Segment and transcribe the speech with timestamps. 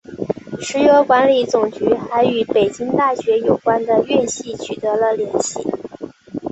[0.59, 5.59] 石油管理总局还与北京大学有关的院系取得了联系。